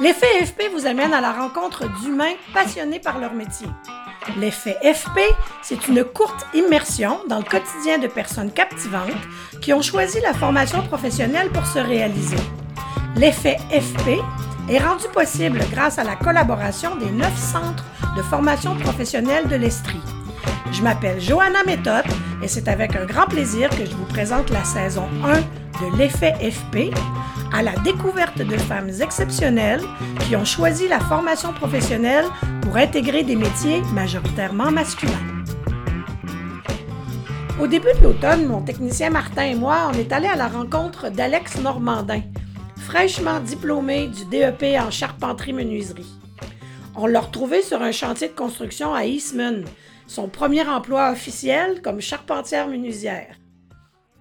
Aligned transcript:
L'effet 0.00 0.44
FP 0.44 0.72
vous 0.72 0.86
amène 0.86 1.14
à 1.14 1.20
la 1.20 1.32
rencontre 1.32 1.84
d'humains 2.00 2.34
passionnés 2.52 2.98
par 2.98 3.20
leur 3.20 3.32
métier. 3.32 3.68
L'effet 4.36 4.76
FP, 4.82 5.20
c'est 5.62 5.86
une 5.86 6.02
courte 6.02 6.46
immersion 6.52 7.20
dans 7.28 7.38
le 7.38 7.44
quotidien 7.44 7.98
de 7.98 8.08
personnes 8.08 8.50
captivantes 8.50 9.12
qui 9.60 9.72
ont 9.72 9.82
choisi 9.82 10.18
la 10.20 10.34
formation 10.34 10.82
professionnelle 10.82 11.48
pour 11.50 11.64
se 11.64 11.78
réaliser. 11.78 12.36
L'effet 13.14 13.56
FP 13.70 14.18
est 14.68 14.78
rendu 14.78 15.06
possible 15.12 15.60
grâce 15.70 16.00
à 16.00 16.04
la 16.04 16.16
collaboration 16.16 16.96
des 16.96 17.10
neuf 17.10 17.36
centres 17.38 17.84
de 18.16 18.22
formation 18.22 18.74
professionnelle 18.76 19.46
de 19.46 19.56
l'Estrie. 19.56 20.02
Je 20.72 20.82
m'appelle 20.82 21.20
Johanna 21.20 21.62
Méthode 21.64 22.10
et 22.42 22.48
c'est 22.48 22.66
avec 22.66 22.96
un 22.96 23.04
grand 23.04 23.26
plaisir 23.26 23.70
que 23.70 23.84
je 23.84 23.94
vous 23.94 24.06
présente 24.06 24.50
la 24.50 24.64
saison 24.64 25.08
1 25.24 25.63
de 25.80 25.96
l'effet 25.96 26.34
FP 26.50 26.94
à 27.52 27.62
la 27.62 27.72
découverte 27.84 28.38
de 28.38 28.56
femmes 28.56 28.90
exceptionnelles 29.00 29.82
qui 30.20 30.36
ont 30.36 30.44
choisi 30.44 30.88
la 30.88 31.00
formation 31.00 31.52
professionnelle 31.52 32.24
pour 32.62 32.76
intégrer 32.76 33.22
des 33.22 33.36
métiers 33.36 33.82
majoritairement 33.92 34.70
masculins. 34.70 35.12
Au 37.60 37.68
début 37.68 37.92
de 37.98 38.02
l'automne, 38.02 38.46
mon 38.46 38.62
technicien 38.62 39.10
Martin 39.10 39.44
et 39.44 39.54
moi, 39.54 39.90
on 39.92 39.96
est 39.96 40.12
allés 40.12 40.28
à 40.28 40.34
la 40.34 40.48
rencontre 40.48 41.08
d'Alex 41.08 41.60
Normandin, 41.60 42.22
fraîchement 42.76 43.38
diplômé 43.38 44.08
du 44.08 44.24
DEP 44.24 44.76
en 44.80 44.90
charpenterie-menuiserie. 44.90 46.12
On 46.96 47.06
l'a 47.06 47.20
retrouvé 47.20 47.62
sur 47.62 47.82
un 47.82 47.92
chantier 47.92 48.28
de 48.28 48.34
construction 48.34 48.92
à 48.92 49.04
Eastman, 49.04 49.64
son 50.06 50.28
premier 50.28 50.66
emploi 50.66 51.10
officiel 51.12 51.80
comme 51.82 52.00
charpentière 52.00 52.68
menuisière. 52.68 53.36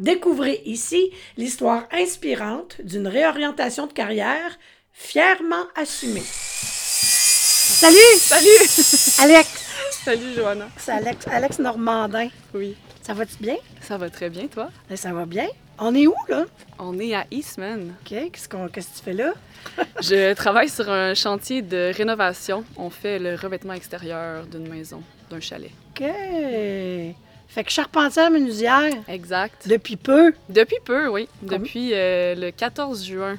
Découvrez 0.03 0.62
ici 0.66 1.12
l'histoire 1.38 1.88
inspirante 1.93 2.75
d'une 2.84 3.07
réorientation 3.07 3.88
de 3.88 3.94
carrière 3.94 4.59
fièrement 4.91 5.63
assumée. 5.75 6.25
Salut! 6.25 7.95
Salut! 8.17 9.31
Alex! 9.31 9.50
Salut 10.03 10.33
Johanna. 10.36 10.67
C'est 10.75 10.91
Alex, 10.91 11.25
Alex 11.30 11.59
Normandin. 11.59 12.28
Oui. 12.53 12.75
Ça 13.02 13.13
va-tu 13.13 13.38
bien? 13.39 13.55
Ça 13.80 13.97
va 13.97 14.09
très 14.09 14.30
bien, 14.30 14.47
toi? 14.47 14.69
Ben, 14.89 14.97
Ça 14.97 15.13
va 15.13 15.25
bien. 15.25 15.47
On 15.80 15.95
est 15.95 16.06
où, 16.08 16.16
là? 16.28 16.47
On 16.80 17.00
est 17.00 17.16
à 17.16 17.25
Eastman. 17.31 17.95
OK, 18.02 18.09
qu'est-ce, 18.09 18.50
qu'on, 18.50 18.67
qu'est-ce 18.67 18.89
que 18.89 18.97
tu 18.97 19.03
fais 19.06 19.13
là? 19.13 19.33
Je 20.02 20.33
travaille 20.33 20.67
sur 20.67 20.89
un 20.89 21.13
chantier 21.13 21.61
de 21.61 21.94
rénovation. 21.95 22.66
On 22.75 22.89
fait 22.89 23.19
le 23.19 23.35
revêtement 23.35 23.73
extérieur 23.73 24.47
d'une 24.47 24.67
maison, 24.67 25.02
d'un 25.30 25.39
chalet. 25.39 25.72
OK. 25.97 26.03
Fait 27.47 27.63
que 27.63 27.72
charpentière 27.72 28.31
menuisière, 28.31 28.91
Exact. 29.08 29.67
depuis 29.67 29.95
peu. 29.95 30.33
Depuis 30.49 30.77
peu, 30.83 31.08
oui. 31.08 31.27
Comme- 31.47 31.59
Depuis 31.59 31.91
euh, 31.94 32.33
le 32.35 32.50
14 32.52 33.05
juin 33.05 33.38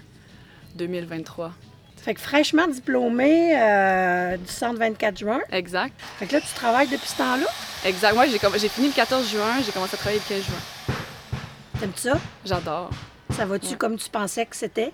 2023. 0.77 1.53
Fait 1.97 2.15
que 2.15 2.21
fraîchement 2.21 2.67
diplômé 2.69 3.57
euh, 3.59 4.37
du 4.37 4.47
centre 4.53 4.79
24 4.79 5.19
juin. 5.19 5.41
Exact. 5.51 5.95
Fait 6.19 6.27
que 6.27 6.35
là, 6.35 6.41
tu 6.43 6.53
travailles 6.55 6.89
depuis 6.89 7.09
ce 7.09 7.17
temps-là? 7.17 7.47
Exact. 7.87 8.15
Moi, 8.15 8.27
j'ai, 8.27 8.69
fini 8.69 8.89
le 8.89 8.93
14 8.93 9.29
juin, 9.31 9.61
j'ai 9.65 9.73
commencé 9.73 9.95
à 9.95 9.97
travailler 9.99 10.21
le 10.29 10.35
15 10.37 10.45
juin. 10.45 10.95
T'aimes 11.81 11.93
ça? 11.97 12.19
J'adore. 12.45 12.91
Ça 13.31 13.47
va-tu 13.47 13.69
Ouais. 13.71 13.77
comme 13.77 13.97
tu 13.97 14.09
pensais 14.11 14.45
que 14.47 14.55
c'était? 14.55 14.93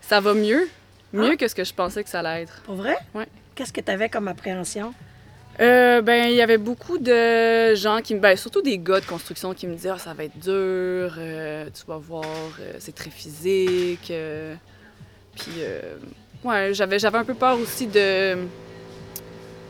Ça 0.00 0.20
va 0.20 0.34
mieux. 0.34 0.68
Mieux 1.12 1.32
Ah. 1.32 1.36
que 1.36 1.46
ce 1.48 1.54
que 1.54 1.64
je 1.64 1.74
pensais 1.74 2.02
que 2.04 2.08
ça 2.08 2.20
allait 2.20 2.42
être. 2.44 2.62
Pour 2.62 2.76
vrai? 2.76 2.96
Ouais. 3.14 3.26
Qu'est-ce 3.54 3.72
que 3.72 3.80
tu 3.80 3.90
avais 3.90 4.08
comme 4.08 4.28
appréhension? 4.28 4.94
Euh, 5.62 6.02
ben, 6.02 6.28
il 6.28 6.34
y 6.34 6.42
avait 6.42 6.58
beaucoup 6.58 6.98
de 6.98 7.74
gens 7.76 8.00
qui 8.02 8.14
me. 8.16 8.20
Ben, 8.20 8.36
surtout 8.36 8.62
des 8.62 8.78
gars 8.78 9.00
de 9.00 9.06
construction 9.06 9.54
qui 9.54 9.68
me 9.68 9.74
disaient 9.74 9.90
Ah, 9.90 9.98
ça 9.98 10.12
va 10.12 10.24
être 10.24 10.38
dur, 10.38 11.14
euh, 11.18 11.66
tu 11.66 11.84
vas 11.86 11.98
voir, 11.98 12.24
euh, 12.60 12.72
c'est 12.78 12.94
très 12.94 13.10
physique. 13.10 14.12
Puis, 15.36 15.52
euh, 15.60 15.80
ouais, 16.44 16.74
j'avais, 16.74 16.98
j'avais 16.98 17.18
un 17.18 17.24
peu 17.24 17.34
peur 17.34 17.58
aussi 17.60 17.86
de. 17.86 18.38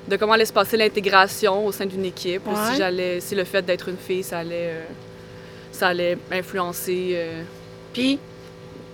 de 0.09 0.17
comment 0.17 0.33
allait 0.33 0.47
se 0.47 0.53
passer 0.53 0.79
l'intégration 0.79 1.67
au 1.67 1.73
sein 1.73 1.85
d'une 1.85 2.07
équipe. 2.07 2.47
Ouais. 2.47 2.55
Si, 2.71 2.79
j'allais, 2.79 3.21
si 3.21 3.35
le 3.35 3.45
fait 3.45 3.63
d'être 3.63 3.91
une 3.91 3.99
fille, 3.99 4.23
ça 4.23 4.39
allait. 4.39 4.73
ça 5.73 5.89
allait 5.89 6.17
influencer. 6.31 7.19
Puis, 7.93 8.19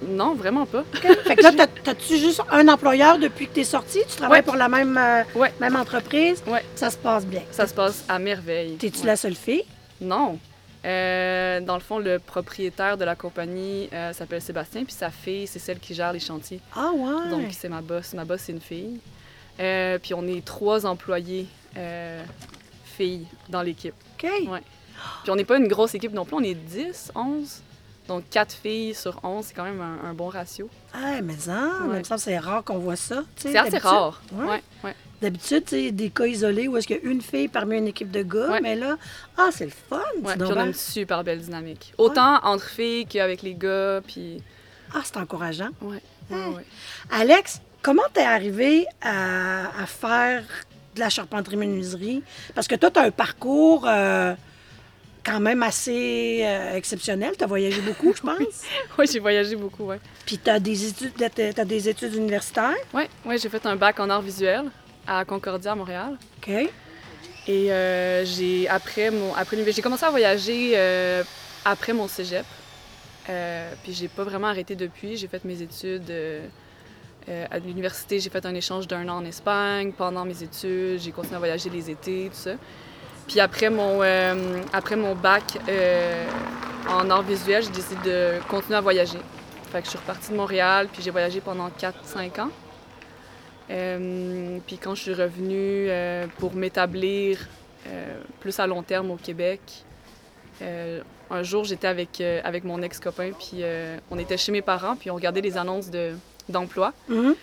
Non, 0.07 0.35
vraiment 0.35 0.65
pas. 0.67 0.85
fait 0.93 1.37
que 1.37 1.43
là, 1.43 1.53
t'as- 1.57 1.67
t'as-tu 1.67 2.17
juste 2.19 2.41
un 2.51 2.69
employeur 2.69 3.19
depuis 3.19 3.49
que 3.49 3.55
tu 3.55 3.61
es 3.61 3.65
sorti? 3.65 3.99
Tu 4.09 4.17
travailles 4.17 4.39
Ouais. 4.41 4.43
pour 4.45 4.57
la 4.57 4.69
même, 4.69 4.97
euh, 4.97 5.23
Ouais. 5.35 5.53
même 5.61 5.77
entreprise? 5.77 6.43
Ouais. 6.47 6.65
Ça 6.77 6.91
se 6.91 6.97
passe 6.97 7.27
bien. 7.27 7.43
Ça 7.51 7.67
se 7.67 7.75
passe 7.75 8.05
à 8.09 8.19
merveille. 8.19 8.77
T'es-tu 8.77 9.01
Ouais. 9.01 9.07
la 9.07 9.17
seule 9.17 9.35
fille? 9.35 9.65
Non. 10.01 10.39
Euh, 10.85 11.61
dans 11.61 11.75
le 11.75 11.81
fond, 11.81 11.99
le 11.99 12.21
propriétaire 12.21 12.97
de 12.97 13.05
la 13.05 13.17
compagnie 13.17 13.89
euh, 13.93 14.13
s'appelle 14.13 14.41
Sébastien, 14.41 14.85
puis 14.85 14.93
sa 14.95 15.11
fille, 15.11 15.47
c'est 15.49 15.59
celle 15.59 15.81
qui 15.81 15.93
gère 15.95 16.13
les 16.13 16.21
chantiers. 16.21 16.61
Ah 16.77 16.91
ouais. 16.95 17.31
Donc, 17.31 17.47
c'est 17.51 17.69
ma 17.69 17.81
boss. 17.81 18.15
Ma 18.15 18.25
boss, 18.25 18.43
c'est 18.45 18.53
une 18.53 18.61
fille. 18.61 19.01
Puis 19.59 20.15
on 20.15 20.25
est 20.29 20.45
trois 20.45 20.87
employés 20.87 21.47
filles 22.85 23.27
dans 23.49 23.63
l'équipe. 23.63 23.95
OK. 24.23 24.31
Puis 25.23 25.31
on 25.31 25.37
n'est 25.37 25.45
pas 25.45 25.57
une 25.59 25.69
grosse 25.69 25.95
équipe 25.95 26.13
non 26.13 26.25
plus, 26.25 26.35
on 26.37 26.43
est 26.43 26.55
10, 26.55 27.11
11. 27.15 27.61
Donc, 28.09 28.25
quatre 28.31 28.53
filles 28.55 28.95
sur 28.95 29.21
11, 29.23 29.45
c'est 29.47 29.55
quand 29.55 29.65
même 29.65 29.81
un, 29.83 30.09
un 30.09 30.15
bon 30.15 30.29
ratio. 30.29 30.69
Ah, 30.95 31.21
mais 31.23 31.35
ça, 31.37 31.69
Ouais. 31.87 32.03
semble 32.03 32.19
que 32.19 32.25
c'est 32.25 32.39
rare 32.39 32.65
qu'on 32.65 32.79
voit 32.79 32.97
ça. 32.97 33.23
C'est 33.37 33.57
assez 33.57 33.79
rare. 33.79 34.21
Ouais. 34.33 34.47
Ouais, 34.47 34.63
ouais. 34.85 34.95
D'habitude, 35.21 35.65
tu 35.67 35.71
sais, 35.77 35.91
des 35.93 36.09
cas 36.11 36.25
isolés 36.27 36.69
où 36.69 36.77
est-ce 36.77 36.87
qu'il 36.87 36.97
y 36.97 37.07
a 37.07 37.11
une 37.11 37.21
fille 37.21 37.49
parmi 37.49 37.77
une 37.77 37.89
équipe 37.89 38.11
de 38.11 38.23
gars, 38.23 38.51
Ouais. 38.53 38.61
mais 38.63 38.77
là, 38.77 38.97
ah, 39.37 39.49
c'est 39.53 39.67
le 39.67 39.73
fun. 39.73 39.97
Ouais, 39.97 40.33
c'est 40.33 40.33
puis 40.39 40.43
on 40.49 40.51
a 40.53 40.55
bien- 40.55 40.67
une 40.67 40.75
super 40.75 41.23
belle 41.23 41.41
dynamique. 41.41 41.93
Autant 41.99 42.39
entre 42.45 42.65
filles 42.65 43.05
qu'avec 43.07 43.43
les 43.43 43.55
gars, 43.55 44.01
puis... 44.07 44.43
Ah, 44.95 45.01
c'est 45.05 45.17
encourageant. 45.19 45.69
Ouais, 45.83 46.01
Hein? 46.33 46.49
ouais, 46.51 46.57
ouais. 46.57 46.65
Alex, 47.11 47.61
comment 47.83 48.03
t'es 48.15 48.23
arrivé 48.23 48.87
à, 49.03 49.83
à 49.83 49.87
faire 49.87 50.45
de 50.95 51.01
la 51.01 51.11
charpenterie-menuiserie? 51.11 52.23
Parce 52.55 52.69
que 52.69 52.75
toi, 52.77 52.91
tu 52.91 53.01
as 53.01 53.03
un 53.03 53.11
parcours 53.11 53.85
euh, 53.87 54.35
quand 55.29 55.41
même 55.41 55.63
assez 55.63 56.41
euh, 56.43 56.75
exceptionnel. 56.77 57.35
Tu 57.37 57.45
as 57.45 57.47
voyagé 57.47 57.81
beaucoup, 57.81 58.15
je 58.15 58.21
pense. 58.23 58.63
Ouais, 58.97 59.07
j'ai 59.07 59.19
voyagé 59.19 59.57
beaucoup, 59.57 59.85
ouais. 59.85 60.01
Puis 60.25 60.39
tu 60.39 60.51
as 60.51 60.59
des 60.59 60.89
études, 60.89 61.13
t'as 61.17 61.65
des 61.65 61.89
études 61.89 62.15
universitaires? 62.15 62.75
Ouais, 62.95 63.09
ouais, 63.25 63.39
j'ai 63.39 63.49
fait 63.49 63.65
un 63.67 63.77
bac 63.77 64.01
en 64.01 64.09
arts 64.11 64.23
visuels 64.23 64.71
à 65.07 65.25
Concordia, 65.25 65.73
à 65.73 65.75
Montréal. 65.75 66.17
OK. 66.39 66.49
Et 67.51 67.73
euh, 67.73 68.25
j'ai 68.27 68.69
après 68.69 69.11
mon 69.11 69.35
après 69.35 69.57
j'ai 69.73 69.81
commencé 69.81 70.05
à 70.05 70.11
voyager 70.11 70.73
euh, 70.77 71.23
après 71.65 71.93
mon 71.93 72.09
cégep. 72.09 72.45
Puis 73.83 73.93
j'ai 73.93 74.09
pas 74.09 74.25
vraiment 74.25 74.47
arrêté 74.47 74.75
depuis. 74.75 75.17
J'ai 75.19 75.29
fait 75.29 75.45
mes 75.45 75.61
études 75.61 76.11
à 77.29 77.59
l'université. 77.59 78.21
J'ai 78.21 78.31
fait 78.31 78.45
un 78.47 78.55
échange 78.55 78.87
d'un 78.89 79.07
an 79.09 79.19
en 79.19 79.25
Espagne 79.27 79.93
pendant 79.93 80.25
mes 80.25 80.43
études. 80.43 80.99
J'ai 80.99 81.13
continué 81.13 81.37
à 81.37 81.39
voyager 81.39 81.69
les 81.69 81.91
étés, 81.91 82.31
tout 82.31 82.39
ça. 82.39 82.53
Puis 83.29 83.41
après 83.41 83.71
mon 83.71 84.03
euh, 84.03 84.63
après 84.73 84.97
mon 84.97 85.15
bac 85.15 85.59
euh, 85.69 86.25
en 86.89 87.09
arts 87.11 87.23
visuels, 87.23 87.63
j'ai 87.65 87.71
décidé 87.71 87.97
de 88.11 88.49
continuer 88.49 88.77
à 88.77 88.81
voyager. 88.81 89.19
Fait 89.71 89.81
que 89.81 89.85
je 89.85 89.91
suis 89.91 89.99
repartie 89.99 90.33
de 90.33 90.37
Montréal, 90.37 90.89
puis 90.93 91.03
j'ai 91.03 91.11
voyagé 91.11 91.41
pendant 91.41 91.69
4-5 91.69 92.41
ans. 92.41 92.49
Euh, 93.71 94.59
puis 94.67 94.79
quand 94.79 94.95
je 94.95 95.03
suis 95.03 95.15
revenue 95.15 95.89
pour 96.39 96.55
m'établir 96.55 97.47
plus 98.41 98.59
à 98.61 98.67
long 98.67 98.83
terme 98.83 99.11
au 99.11 99.17
Québec, 99.17 99.61
un 100.63 101.43
jour 101.43 101.65
j'étais 101.65 101.87
avec, 101.87 102.23
avec 102.45 102.65
mon 102.65 102.81
ex-copain, 102.81 103.33
puis 103.39 103.63
on 104.11 104.19
était 104.19 104.39
chez 104.39 104.53
mes 104.53 104.63
parents, 104.63 104.97
puis 104.97 105.11
on 105.11 105.15
regardait 105.15 105.43
les 105.43 105.59
annonces 105.59 105.91
de- 105.91 106.15
d'emploi. 106.49 106.95
Mhm. 107.09 107.35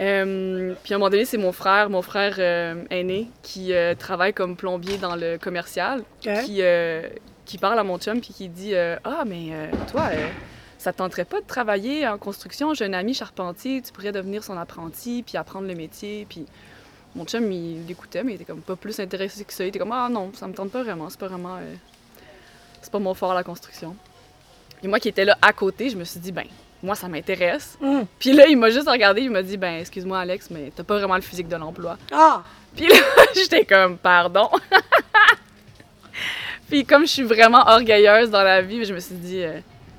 Euh, 0.00 0.74
puis 0.82 0.94
à 0.94 0.96
un 0.96 0.98
moment 0.98 1.10
donné, 1.10 1.24
c'est 1.24 1.36
mon 1.36 1.52
frère, 1.52 1.90
mon 1.90 2.02
frère 2.02 2.36
euh, 2.38 2.84
aîné, 2.90 3.28
qui 3.42 3.74
euh, 3.74 3.94
travaille 3.94 4.32
comme 4.32 4.56
plombier 4.56 4.96
dans 4.96 5.14
le 5.14 5.36
commercial, 5.36 6.02
qui, 6.20 6.62
euh, 6.62 7.06
qui 7.44 7.58
parle 7.58 7.78
à 7.78 7.84
mon 7.84 7.98
chum 7.98 8.20
puis 8.20 8.32
qui 8.32 8.48
dit 8.48 8.74
Ah, 8.74 9.24
mais 9.26 9.70
toi, 9.90 10.08
ça 10.78 10.92
te 10.92 10.98
tenterait 10.98 11.26
pas 11.26 11.40
de 11.40 11.46
travailler 11.46 12.08
en 12.08 12.16
construction? 12.16 12.72
J'ai 12.72 12.86
un 12.86 12.94
ami 12.94 13.12
charpentier, 13.12 13.82
tu 13.82 13.92
pourrais 13.92 14.12
devenir 14.12 14.42
son 14.42 14.56
apprenti 14.56 15.22
puis 15.22 15.36
apprendre 15.36 15.68
le 15.68 15.74
métier. 15.74 16.26
Puis 16.28 16.46
mon 17.14 17.26
chum, 17.26 17.50
il 17.52 17.86
l'écoutait, 17.86 18.24
mais 18.24 18.32
il 18.32 18.34
était 18.36 18.44
comme 18.44 18.62
pas 18.62 18.76
plus 18.76 18.98
intéressé 19.00 19.44
que 19.44 19.52
ça. 19.52 19.64
Il 19.64 19.68
était 19.68 19.78
comme 19.78 19.92
Ah 19.92 20.08
non, 20.10 20.30
ça 20.32 20.46
me 20.46 20.54
tente 20.54 20.70
pas 20.70 20.82
vraiment, 20.82 21.10
c'est 21.10 21.20
pas 21.20 21.28
vraiment. 21.28 21.58
c'est 22.80 22.90
pas 22.92 23.00
mon 23.00 23.12
fort 23.12 23.34
la 23.34 23.44
construction. 23.44 23.94
Et 24.82 24.88
moi 24.88 24.98
qui 24.98 25.08
étais 25.08 25.26
là 25.26 25.36
à 25.42 25.52
côté, 25.52 25.90
je 25.90 25.96
me 25.98 26.04
suis 26.04 26.20
dit 26.20 26.32
Ben, 26.32 26.46
moi 26.82 26.94
ça 26.94 27.08
m'intéresse. 27.08 27.76
Mhm. 27.80 28.06
Puis 28.18 28.32
là, 28.32 28.46
il 28.46 28.56
m'a 28.56 28.70
juste 28.70 28.88
regardé, 28.88 29.22
il 29.22 29.30
m'a 29.30 29.42
dit 29.42 29.56
Ben, 29.56 29.80
excuse-moi, 29.80 30.18
Alex, 30.20 30.50
mais 30.50 30.72
t'as 30.74 30.82
pas 30.84 30.98
vraiment 30.98 31.16
le 31.16 31.20
physique 31.22 31.48
de 31.48 31.56
l'emploi. 31.56 31.96
Ah! 32.12 32.42
Puis 32.76 32.86
là, 32.86 32.94
j'étais 33.34 33.64
comme, 33.64 33.96
pardon. 33.98 34.48
Puis 36.68 36.84
comme 36.84 37.02
je 37.02 37.10
suis 37.12 37.22
vraiment 37.22 37.64
orgueilleuse 37.66 38.30
dans 38.30 38.42
la 38.42 38.62
vie, 38.62 38.84
je 38.84 38.94
me 38.94 39.00
suis 39.00 39.14
dit, 39.16 39.42
euh, 39.42 39.58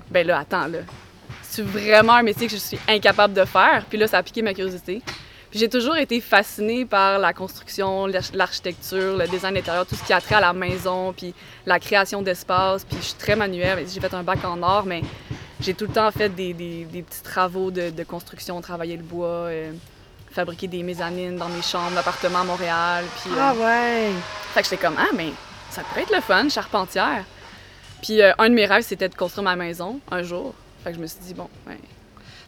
ben 0.10 0.26
là, 0.26 0.40
attends, 0.40 0.68
là. 0.68 0.80
C'est 1.44 1.64
vraiment 1.64 2.14
un 2.14 2.24
métier 2.24 2.48
que 2.48 2.54
je 2.54 2.58
suis 2.60 2.80
incapable 2.88 3.34
de 3.34 3.44
faire? 3.44 3.84
Puis 3.90 3.98
là, 3.98 4.08
ça 4.08 4.20
a 4.20 4.24
piqué 4.24 4.42
ma 4.42 4.54
curiosité. 4.54 5.02
Puis 5.50 5.60
j'ai 5.60 5.68
toujours 5.68 5.98
été 5.98 6.22
fascinée 6.22 6.86
par 6.86 7.20
la 7.20 7.34
construction, 7.34 8.06
l'arch- 8.08 8.32
l'architecture, 8.34 9.18
le 9.18 9.28
design 9.28 9.58
intérieur, 9.58 9.86
tout 9.86 9.96
ce 9.96 10.04
qui 10.06 10.14
a 10.14 10.22
trait 10.22 10.36
à 10.36 10.40
la 10.40 10.54
maison, 10.54 11.12
puis 11.12 11.34
la 11.66 11.78
création 11.78 12.22
d'espace. 12.22 12.86
Puis 12.86 12.96
je 13.02 13.06
suis 13.08 13.16
très 13.16 13.36
manuelle. 13.36 13.86
J'ai 13.94 14.00
fait 14.00 14.14
un 14.14 14.24
bac 14.24 14.40
en 14.46 14.64
art, 14.64 14.86
mais 14.86 15.02
j'ai 15.62 15.74
tout 15.74 15.86
le 15.88 15.94
temps 15.94 16.12
fait 16.12 16.30
des, 16.30 16.54
des- 16.54 16.86
des 16.86 17.02
petits 17.04 17.22
travaux 17.24 17.72
de, 17.72 17.90
de 17.90 18.04
construction, 18.04 18.60
travailler 18.62 18.98
le 18.98 19.04
bois. 19.04 19.28
euh, 19.50 19.72
fabriquer 20.34 20.68
des 20.68 20.82
mezzanines 20.82 21.36
dans 21.36 21.50
mes 21.50 21.62
chambres 21.62 21.92
d'appartement 21.94 22.40
à 22.40 22.44
Montréal. 22.46 23.04
Puis, 23.22 23.32
euh, 23.32 23.38
Ah 23.38 23.54
ouais. 23.54 24.12
Fait 24.54 24.62
que 24.62 24.70
j'étais 24.70 24.82
comme, 24.82 24.96
ah, 24.98 25.08
mais 25.14 25.28
ça 25.70 25.82
pourrait 25.84 26.04
être 26.04 26.16
le 26.16 26.22
fun, 26.22 26.48
charpentière. 26.48 27.26
Puis 28.02 28.22
euh, 28.22 28.32
un 28.38 28.48
de 28.50 28.54
mes 28.56 28.66
rêves, 28.66 28.86
c'était 28.88 29.10
de 29.10 29.16
construire 29.16 29.44
ma 29.44 29.58
maison 29.58 30.00
un 30.10 30.24
jour. 30.24 30.54
Fait 30.86 30.92
que 30.92 30.96
je 30.96 31.02
me 31.02 31.08
suis 31.08 31.20
dit, 31.20 31.34
bon, 31.34 31.50
ben, 31.68 31.74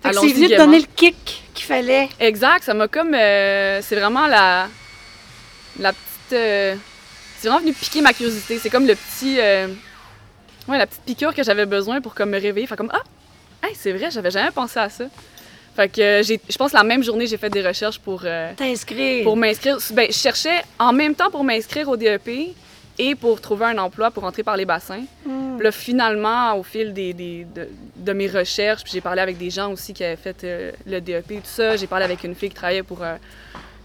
Fait 0.01 0.09
que 0.11 0.15
c'est 0.15 0.33
venu 0.33 0.47
te 0.47 0.55
donner 0.57 0.79
le 0.79 0.85
kick 0.95 1.43
qu'il 1.53 1.65
fallait. 1.65 2.07
Exact, 2.21 2.63
ça 2.63 2.73
m'a 2.73 2.87
comme. 2.87 3.13
euh, 3.13 3.81
c'est 3.81 3.97
vraiment 3.97 4.27
la. 4.27 4.69
La 5.79 5.91
petite. 5.91 6.33
euh, 6.33 6.75
c'est 7.39 7.49
vraiment 7.49 7.61
venu 7.61 7.73
piquer 7.73 7.99
ma 8.01 8.13
curiosité. 8.13 8.59
C'est 8.59 8.69
comme 8.69 8.87
le 8.87 8.95
petit. 8.95 9.41
euh, 9.41 9.67
ouais, 10.67 10.77
la 10.77 10.87
petite 10.87 11.01
piqûre 11.03 11.33
que 11.33 11.43
j'avais 11.43 11.65
besoin 11.65 12.01
pour 12.01 12.13
comme 12.15 12.29
me 12.31 12.39
réveiller. 12.39 12.67
Fait 12.67 12.75
comme, 12.75 12.91
ah, 12.93 13.01
hey, 13.67 13.75
c'est 13.75 13.91
vrai, 13.91 14.09
j'avais 14.11 14.31
jamais 14.31 14.51
pensé 14.51 14.79
à 14.79 14.89
ça. 14.89 15.05
Fait 15.75 15.89
que 15.89 16.01
euh, 16.01 16.23
j'ai, 16.23 16.39
je 16.49 16.55
pense 16.57 16.71
que 16.71 16.77
la 16.77 16.83
même 16.83 17.03
journée, 17.03 17.25
j'ai 17.25 17.37
fait 17.37 17.49
des 17.49 17.65
recherches 17.65 17.99
pour, 17.99 18.21
euh, 18.25 18.51
T'inscrire. 18.55 19.23
pour 19.23 19.35
m'inscrire. 19.35 19.77
Ben, 19.91 20.07
je 20.09 20.17
cherchais 20.17 20.61
en 20.79 20.93
même 20.93 21.15
temps 21.15 21.31
pour 21.31 21.43
m'inscrire 21.43 21.89
au 21.89 21.97
DEP 21.97 22.53
et 22.99 23.15
pour 23.15 23.41
trouver 23.41 23.65
un 23.65 23.77
emploi 23.79 24.11
pour 24.11 24.23
entrer 24.23 24.43
par 24.43 24.55
les 24.55 24.65
bassins. 24.65 25.03
Puis 25.23 25.63
là, 25.63 25.71
finalement, 25.71 26.55
au 26.55 26.61
fil 26.63 26.93
des, 26.93 27.13
des- 27.13 27.45
de, 27.55 27.67
de 27.95 28.13
mes 28.13 28.27
recherches, 28.27 28.83
puis 28.83 28.93
j'ai 28.93 29.01
parlé 29.01 29.19
avec 29.21 29.37
des 29.39 29.49
gens 29.49 29.71
aussi 29.71 29.93
qui 29.93 30.03
avaient 30.03 30.15
fait 30.15 30.43
euh, 30.43 30.71
le 30.85 31.01
DEP 31.01 31.31
et 31.31 31.35
tout 31.37 31.41
ça. 31.45 31.75
J'ai 31.75 31.87
parlé 31.87 32.05
avec 32.05 32.23
une 32.23 32.35
fille 32.35 32.49
qui 32.49 32.55
travaillait 32.55 32.83
pour 32.83 33.01
euh, 33.01 33.15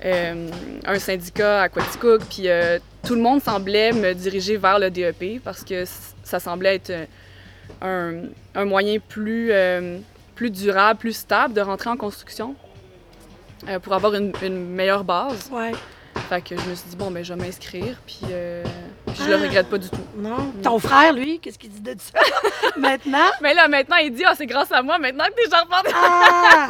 euh, 0.04 0.48
un 0.86 0.98
syndicat 0.98 1.62
à 1.62 1.68
Quaticook. 1.68 2.22
Puis 2.30 2.48
euh, 2.48 2.78
tout 3.06 3.14
le 3.14 3.20
monde 3.20 3.42
semblait 3.42 3.92
me 3.92 4.12
diriger 4.14 4.56
vers 4.56 4.78
le 4.78 4.90
DEP 4.90 5.42
parce 5.42 5.64
que 5.64 5.84
ça 6.24 6.40
semblait 6.40 6.76
être 6.76 6.90
euh, 6.90 8.22
un, 8.54 8.60
un 8.60 8.64
moyen 8.64 8.98
plus, 8.98 9.48
euh, 9.52 9.98
plus 10.34 10.50
durable, 10.50 10.98
plus 11.00 11.16
stable 11.16 11.54
de 11.54 11.60
rentrer 11.60 11.90
en 11.90 11.96
construction 11.96 12.54
pour 13.82 13.92
avoir 13.92 14.14
une, 14.14 14.32
une 14.42 14.66
meilleure 14.72 15.02
base. 15.02 15.50
Ouais. 15.50 15.72
Fait 16.28 16.40
que 16.42 16.56
je 16.56 16.68
me 16.68 16.74
suis 16.76 16.90
dit, 16.90 16.96
bon, 16.96 17.10
ben, 17.10 17.24
je 17.24 17.32
vais 17.34 17.40
m'inscrire, 17.44 17.96
puis, 18.06 18.20
euh, 18.30 18.62
je 19.16 19.24
le 19.28 19.34
Ah. 19.34 19.38
regrette 19.38 19.68
pas 19.68 19.78
du 19.78 19.88
tout. 19.88 19.96
Non. 20.16 20.52
Ton 20.62 20.78
frère, 20.78 21.12
lui, 21.12 21.40
qu'est-ce 21.40 21.58
qu'il 21.58 21.70
dit 21.70 21.80
de 21.80 21.96
ça? 21.98 22.20
Maintenant? 22.76 23.26
Mais 23.40 23.54
là, 23.54 23.66
maintenant, 23.66 23.96
il 23.96 24.12
dit, 24.14 24.22
ah, 24.26 24.34
c'est 24.36 24.46
grâce 24.46 24.70
à 24.70 24.80
moi, 24.82 24.98
maintenant 24.98 25.24
que 25.26 25.32
t'es 25.42 25.50
charpentière. 25.50 25.94
Ah! 25.96 26.68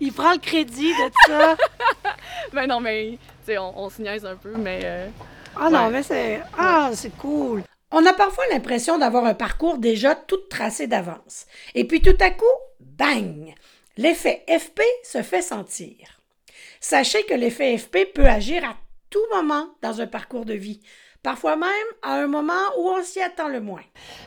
Il 0.00 0.12
prend 0.12 0.32
le 0.32 0.38
crédit 0.38 0.92
de 0.92 1.10
ça. 1.26 1.56
Ben 2.52 2.66
non, 2.66 2.80
mais, 2.80 3.12
tu 3.12 3.52
sais, 3.52 3.58
on, 3.58 3.78
on 3.78 3.90
se 3.90 4.00
niaise 4.02 4.24
un 4.24 4.36
peu, 4.36 4.52
mais. 4.56 4.80
euh, 4.84 5.08
Ah 5.56 5.70
non, 5.70 5.88
mais 5.90 6.02
c'est. 6.02 6.40
Ah, 6.58 6.90
c'est 6.94 7.16
cool. 7.16 7.62
On 7.90 8.04
a 8.06 8.12
parfois 8.12 8.44
l'impression 8.50 8.98
d'avoir 8.98 9.24
un 9.24 9.34
parcours 9.34 9.78
déjà 9.78 10.14
tout 10.16 10.40
tracé 10.50 10.86
d'avance. 10.86 11.46
Et 11.74 11.84
puis 11.86 12.02
tout 12.02 12.16
à 12.20 12.30
coup, 12.30 12.44
bang! 12.80 13.54
L'effet 13.96 14.44
FP 14.48 14.80
se 15.04 15.22
fait 15.22 15.42
sentir. 15.42 15.94
Sachez 16.80 17.22
que 17.24 17.34
l'effet 17.34 17.78
FP 17.78 18.12
peut 18.12 18.26
agir 18.26 18.64
à 18.64 18.74
tout 19.10 19.22
moment 19.32 19.68
dans 19.80 20.00
un 20.00 20.08
parcours 20.08 20.44
de 20.44 20.54
vie. 20.54 20.80
Parfois 21.22 21.54
même 21.56 21.70
à 22.02 22.14
un 22.16 22.26
moment 22.26 22.52
où 22.76 22.88
on 22.90 23.02
s'y 23.04 23.22
attend 23.22 23.46
le 23.48 23.60
moins. 23.60 23.80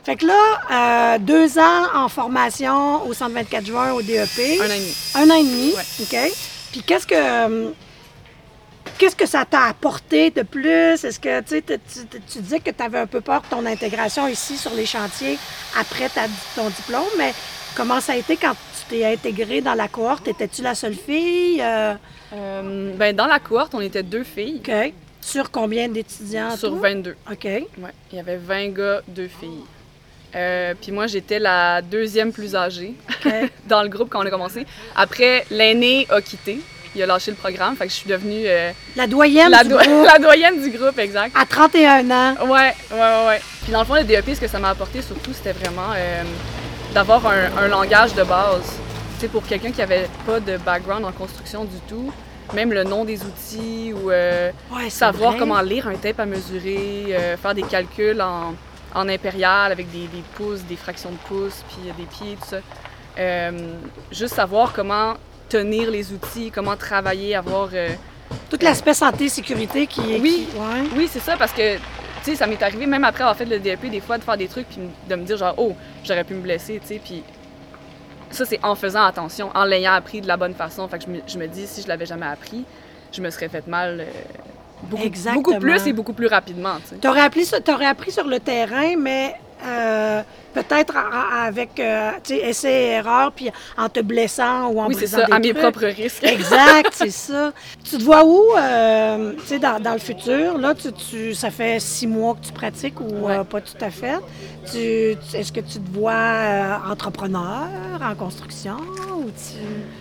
Fait 0.04 0.16
que 0.16 0.26
là, 0.26 1.14
euh, 1.14 1.18
deux 1.18 1.58
ans 1.58 1.84
en 1.94 2.08
formation 2.08 3.06
au 3.06 3.12
124 3.12 3.66
juin 3.66 3.92
au 3.92 4.00
DEP. 4.02 4.60
un 4.60 4.64
an 4.64 4.72
et 4.72 4.78
demi. 4.78 4.94
Un 5.14 5.30
an 5.30 5.34
et 5.34 5.42
demi, 5.44 5.74
Ouais. 5.74 5.82
OK? 6.26 6.32
Puis 6.72 6.82
qu'est-ce 6.82 7.06
que 7.06 7.14
euh, 7.14 7.70
qu'est-ce 8.98 9.16
que 9.16 9.26
ça 9.26 9.44
t'a 9.44 9.64
apporté 9.64 10.30
de 10.30 10.42
plus? 10.42 11.04
Est-ce 11.04 11.18
que 11.20 11.40
tu 11.42 11.62
tu, 11.62 12.38
disais 12.40 12.60
que 12.60 12.70
tu 12.70 12.82
avais 12.82 12.98
un 12.98 13.06
peu 13.06 13.20
peur 13.20 13.42
de 13.42 13.46
ton 13.48 13.64
intégration 13.66 14.26
ici 14.28 14.56
sur 14.56 14.74
les 14.74 14.86
chantiers 14.86 15.38
après 15.78 16.08
ta- 16.08 16.26
ton 16.56 16.68
diplôme, 16.68 17.02
mais 17.16 17.32
comment 17.76 18.00
ça 18.00 18.12
a 18.12 18.16
été 18.16 18.36
quand 18.36 18.52
tu 18.52 18.84
t'es 18.96 19.04
intégrée 19.04 19.60
dans 19.60 19.74
la 19.74 19.88
cohorte? 19.88 20.26
Étais-tu 20.28 20.62
la 20.62 20.74
seule 20.74 20.94
fille? 20.94 21.60
Euh, 21.62 21.94
Euh, 22.34 22.92
ben, 22.94 23.16
dans 23.16 23.26
la 23.26 23.38
cohorte, 23.38 23.74
on 23.74 23.80
était 23.80 24.02
deux 24.02 24.22
filles 24.24 24.60
OK. 24.68 24.92
Sur 25.22 25.50
combien 25.50 25.88
d'étudiants? 25.88 26.54
sur 26.56 26.68
tout? 26.70 26.78
22. 26.78 27.16
OK. 27.30 27.44
Ouais, 27.44 27.64
il 28.12 28.16
y 28.16 28.20
avait 28.20 28.36
20 28.36 28.68
gars, 28.74 29.00
deux 29.08 29.28
filles. 29.28 29.64
Euh, 30.34 30.74
puis 30.80 30.92
moi, 30.92 31.06
j'étais 31.06 31.38
la 31.38 31.80
deuxième 31.80 32.32
plus 32.32 32.54
âgée 32.54 32.92
dans 33.66 33.82
le 33.82 33.88
groupe 33.88 34.10
quand 34.10 34.22
on 34.22 34.26
a 34.26 34.30
commencé. 34.30 34.66
Après, 34.94 35.46
l'aîné 35.50 36.06
a 36.10 36.20
quitté. 36.20 36.60
Il 36.98 37.02
a 37.04 37.06
lâché 37.06 37.30
le 37.30 37.36
programme, 37.36 37.76
fait 37.76 37.86
que 37.86 37.92
je 37.92 37.96
suis 37.96 38.10
devenue 38.10 38.42
euh, 38.44 38.72
La 38.96 39.06
doyenne 39.06 39.50
la, 39.52 39.62
du 39.62 39.70
do- 39.70 39.76
groupe 39.78 40.04
la 40.12 40.18
doyenne 40.18 40.60
du 40.60 40.70
groupe, 40.76 40.98
exact. 40.98 41.32
à 41.38 41.46
31 41.46 42.10
ans. 42.10 42.34
Ouais, 42.46 42.74
ouais, 42.90 42.98
ouais, 42.98 43.26
ouais. 43.28 43.40
Puis 43.62 43.70
dans 43.72 43.78
le 43.80 43.84
fond, 43.86 43.94
le 43.94 44.02
DEP, 44.02 44.34
ce 44.34 44.40
que 44.40 44.48
ça 44.48 44.58
m'a 44.58 44.70
apporté 44.70 45.00
surtout, 45.00 45.32
c'était 45.32 45.52
vraiment 45.52 45.92
euh, 45.96 46.22
d'avoir 46.92 47.24
un, 47.26 47.56
un 47.56 47.68
langage 47.68 48.14
de 48.14 48.24
base. 48.24 48.62
Tu 49.14 49.20
sais, 49.22 49.28
pour 49.28 49.44
quelqu'un 49.46 49.70
qui 49.70 49.80
avait 49.80 50.08
pas 50.26 50.40
de 50.40 50.56
background 50.56 51.04
en 51.04 51.12
construction 51.12 51.64
du 51.64 51.78
tout, 51.88 52.12
même 52.52 52.72
le 52.72 52.82
nom 52.82 53.04
des 53.04 53.20
outils 53.22 53.92
ou 53.94 54.10
euh, 54.10 54.50
Ouais, 54.72 54.90
savoir 54.90 55.30
vrai. 55.32 55.38
comment 55.38 55.60
lire 55.60 55.86
un 55.86 55.94
tape 55.94 56.18
à 56.18 56.26
mesurer, 56.26 57.16
faire 57.40 57.54
des 57.54 57.62
calculs 57.62 58.20
en, 58.20 58.54
en 58.94 59.08
impérial 59.08 59.70
avec 59.70 59.88
des, 59.92 60.06
des 60.08 60.22
pouces, 60.34 60.62
des 60.62 60.76
fractions 60.76 61.10
de 61.10 61.18
pouces, 61.28 61.62
puis 61.68 61.92
des 61.96 62.04
pieds, 62.06 62.36
tout 62.40 62.48
ça. 62.48 62.56
Juste 64.10 64.34
savoir 64.34 64.72
comment 64.72 65.14
tenir 65.48 65.90
les 65.90 66.12
outils, 66.12 66.50
comment 66.54 66.76
travailler, 66.76 67.34
avoir... 67.34 67.70
euh, 67.72 67.88
Tout 68.50 68.58
l'aspect 68.62 68.94
santé-sécurité 68.94 69.86
qui 69.86 70.00
est. 70.14 70.20
Oui. 70.20 70.48
qui- 70.50 70.56
ouais. 70.56 70.88
Oui, 70.96 71.08
c'est 71.10 71.20
ça, 71.20 71.36
parce 71.36 71.52
que, 71.52 71.76
tu 71.76 71.82
sais, 72.22 72.34
ça 72.36 72.46
m'est 72.46 72.62
arrivé, 72.62 72.86
même 72.86 73.04
après 73.04 73.22
avoir 73.22 73.36
fait 73.36 73.44
le 73.44 73.58
DEP, 73.58 73.90
des 73.90 74.00
fois, 74.00 74.18
de 74.18 74.22
faire 74.24 74.36
des 74.36 74.48
trucs, 74.48 74.68
puis 74.68 74.78
de 75.08 75.14
me 75.14 75.24
dire, 75.24 75.36
genre, 75.36 75.54
oh, 75.56 75.74
j'aurais 76.04 76.24
pu 76.24 76.34
me 76.34 76.40
blesser, 76.42 76.78
tu 76.80 76.86
sais, 76.94 77.00
puis 77.02 77.22
ça, 78.30 78.44
c'est 78.44 78.60
en 78.62 78.74
faisant 78.74 79.04
attention, 79.04 79.50
en 79.54 79.64
l'ayant 79.64 79.92
appris 79.92 80.20
de 80.20 80.28
la 80.28 80.36
bonne 80.36 80.54
façon. 80.54 80.86
Fait 80.88 80.98
que 80.98 81.04
je 81.06 81.10
me, 81.10 81.18
je 81.26 81.38
me 81.38 81.46
dis, 81.46 81.66
si 81.66 81.80
je 81.82 81.88
l'avais 81.88 82.04
jamais 82.06 82.26
appris, 82.26 82.64
je 83.12 83.22
me 83.22 83.30
serais 83.30 83.48
fait 83.48 83.66
mal 83.66 84.00
euh, 84.00 84.04
beaucoup, 84.82 85.04
beaucoup 85.34 85.58
plus 85.58 85.86
et 85.86 85.92
beaucoup 85.94 86.12
plus 86.12 86.26
rapidement, 86.26 86.76
tu 86.82 86.90
sais. 86.90 86.96
T'aurais 86.96 87.22
appris, 87.22 87.48
t'aurais 87.64 87.86
appris 87.86 88.12
sur 88.12 88.26
le 88.26 88.38
terrain, 88.38 88.96
mais 88.98 89.34
euh, 89.64 90.22
peut-être 90.54 90.94
avec 90.96 91.78
euh, 91.80 92.10
tu 92.24 92.34
sais, 92.34 92.40
essai 92.48 92.72
et 92.72 92.86
erreur, 92.92 93.32
puis 93.32 93.50
en 93.76 93.88
te 93.88 94.00
blessant 94.00 94.68
ou 94.68 94.80
en 94.80 94.86
Oui, 94.88 94.94
c'est 94.94 95.00
brisant 95.00 95.18
ça, 95.18 95.26
des 95.26 95.32
à 95.32 95.38
mes 95.38 95.54
propres 95.54 95.86
risques. 95.86 96.24
Exact, 96.24 96.90
c'est 96.92 97.10
ça. 97.10 97.52
Tu 97.84 97.98
te 97.98 98.02
vois 98.02 98.24
où, 98.24 98.42
euh, 98.58 99.32
tu 99.40 99.46
sais, 99.46 99.58
dans, 99.58 99.80
dans 99.80 99.92
le 99.92 99.98
futur? 99.98 100.58
Là, 100.58 100.74
tu, 100.74 100.92
tu- 100.92 101.34
ça 101.34 101.50
fait 101.50 101.80
six 101.80 102.06
mois 102.06 102.34
que 102.34 102.46
tu 102.46 102.52
pratiques 102.52 103.00
ou 103.00 103.26
Ouais. 103.26 103.38
euh, 103.38 103.44
pas 103.44 103.60
tout 103.60 103.72
à 103.80 103.90
fait. 103.90 104.18
Tu, 104.70 105.16
tu- 105.30 105.36
est-ce 105.36 105.52
que 105.52 105.60
tu 105.60 105.78
te 105.80 105.90
vois 105.98 106.80
entrepreneur 106.90 107.66
en 108.02 108.14
construction 108.14 108.76
ou 109.18 109.24
tu... 109.30 109.58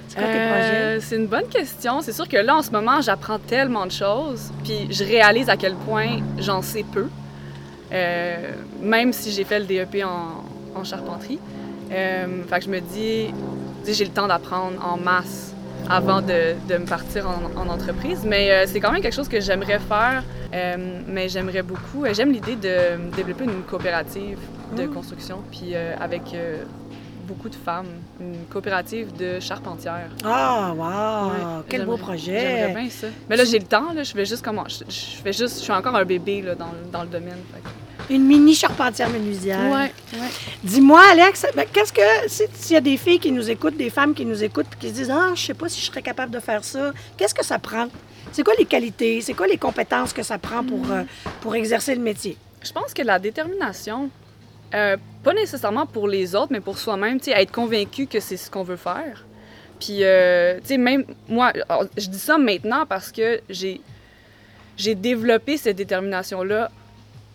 C'est 0.07 0.17
quoi 0.19 0.27
tes 0.27 0.49
projets? 0.49 0.99
C'est 1.01 1.15
une 1.15 1.27
bonne 1.27 1.47
question. 1.47 2.01
C'est 2.01 2.13
sûr 2.13 2.27
que 2.27 2.37
là, 2.37 2.55
en 2.57 2.61
ce 2.61 2.71
moment, 2.71 3.01
j'apprends 3.01 3.39
tellement 3.39 3.85
de 3.85 3.91
choses, 3.91 4.51
puis 4.63 4.87
je 4.89 5.03
réalise 5.03 5.49
à 5.49 5.57
quel 5.57 5.75
point 5.75 6.19
j'en 6.39 6.61
sais 6.61 6.83
peu, 6.91 7.07
Euh, 7.91 8.51
même 8.81 9.13
si 9.13 9.31
j'ai 9.31 9.43
fait 9.43 9.59
le 9.59 9.65
DEP 9.65 10.03
en, 10.03 10.43
en 10.79 10.83
charpenterie. 10.83 11.39
Euh, 11.91 12.43
fait 12.49 12.59
que 12.59 12.65
je 12.65 12.69
me 12.69 12.79
dis, 12.81 13.33
j'ai 13.87 14.03
le 14.05 14.11
temps 14.11 14.27
d'apprendre 14.27 14.83
en 14.85 14.97
masse 14.97 15.53
avant 15.89 16.21
de, 16.21 16.55
de 16.67 16.77
me 16.77 16.85
partir 16.85 17.27
en, 17.29 17.57
en 17.59 17.69
entreprise. 17.69 18.23
Mais 18.25 18.51
euh, 18.51 18.65
c'est 18.67 18.79
quand 18.81 18.91
même 18.91 19.01
quelque 19.01 19.15
chose 19.15 19.29
que 19.29 19.39
j'aimerais 19.39 19.79
faire, 19.79 20.23
euh, 20.53 20.75
mais 21.07 21.29
j'aimerais 21.29 21.61
beaucoup. 21.63 22.05
J'aime 22.11 22.31
l'idée 22.31 22.57
de 22.57 23.09
développer 23.15 23.45
une 23.45 23.61
coopérative 23.63 24.39
de 24.75 24.83
Mm. 24.83 24.93
construction, 24.93 25.37
puis 25.49 25.75
avec 25.75 26.23
beaucoup 27.27 27.49
de 27.49 27.55
femmes, 27.55 27.87
une 28.19 28.45
coopérative 28.49 29.15
de 29.15 29.39
charpentières. 29.39 30.09
Ah, 30.23 30.73
wow! 30.75 31.29
Ouais, 31.29 31.63
Quel 31.69 31.85
beau 31.85 31.97
projet! 31.97 32.39
J'aimerais 32.39 32.81
bien 32.81 32.89
ça. 32.89 33.07
Mais 33.29 33.35
là, 33.35 33.43
j'ai 33.45 33.59
le 33.59 33.65
temps, 33.65 33.91
là, 33.93 34.03
je 34.03 34.11
fais 34.11 34.25
juste 34.25 34.43
comment. 34.43 34.63
Je, 34.67 34.83
je 34.89 35.21
fais 35.23 35.33
juste. 35.33 35.57
Je 35.59 35.63
suis 35.63 35.71
encore 35.73 35.95
un 35.95 36.05
bébé 36.05 36.41
là, 36.41 36.55
dans, 36.55 36.67
le- 36.71 36.89
dans 36.91 37.01
le 37.01 37.07
domaine. 37.09 37.37
fait 37.53 38.13
Une 38.15 38.23
mini 38.25 38.55
charpentière 38.55 39.09
menuisière. 39.09 39.71
ouais. 39.71 39.91
Dis-moi, 40.63 41.01
Alex, 41.11 41.45
ben, 41.55 41.65
qu'est-ce 41.71 41.93
que. 41.93 42.01
si- 42.27 42.43
S'il 42.53 42.73
y 42.73 42.77
a 42.77 42.81
des 42.81 42.97
filles 42.97 43.19
qui 43.19 43.31
nous 43.31 43.49
écoutent, 43.49 43.77
des 43.77 43.89
femmes 43.89 44.13
qui 44.13 44.25
nous 44.25 44.43
écoutent, 44.43 44.75
qui 44.79 44.89
se 44.89 44.93
disent 44.93 45.11
Ah, 45.11 45.31
je 45.35 45.41
sais 45.45 45.53
pas 45.53 45.67
si 45.69 45.81
je 45.81 45.85
serais 45.87 46.01
capable 46.01 46.31
de 46.31 46.39
faire 46.39 46.63
ça, 46.63 46.91
qu'est-ce 47.17 47.35
que 47.35 47.45
ça 47.45 47.59
prend? 47.59 47.87
C'est 48.31 48.43
quoi 48.43 48.53
les 48.57 48.65
qualités? 48.65 49.21
C'est 49.21 49.33
quoi 49.33 49.47
les 49.47 49.57
compétences 49.57 50.13
que 50.13 50.23
ça 50.23 50.37
prend 50.37 50.63
pour, 50.63 50.91
euh, 50.91 51.03
pour 51.41 51.55
exercer 51.55 51.95
le 51.95 52.01
métier? 52.01 52.37
Je 52.63 52.71
pense 52.71 52.93
que 52.93 53.01
la 53.01 53.19
détermination, 53.19 54.09
euh, 54.73 54.97
pas 55.23 55.33
nécessairement 55.33 55.85
pour 55.85 56.07
les 56.07 56.35
autres, 56.35 56.51
mais 56.51 56.59
pour 56.59 56.77
soi-même, 56.77 57.19
tu 57.19 57.31
sais, 57.31 57.41
être 57.41 57.51
convaincu 57.51 58.07
que 58.07 58.19
c'est 58.19 58.37
ce 58.37 58.49
qu'on 58.49 58.63
veut 58.63 58.77
faire. 58.77 59.25
Puis, 59.79 60.03
euh, 60.03 60.59
tu 60.59 60.67
sais, 60.67 60.77
même 60.77 61.05
moi, 61.29 61.53
je 61.97 62.07
dis 62.07 62.19
ça 62.19 62.37
maintenant 62.37 62.85
parce 62.85 63.11
que 63.11 63.41
j'ai, 63.49 63.81
j'ai 64.75 64.95
développé 64.95 65.57
cette 65.57 65.77
détermination-là 65.77 66.71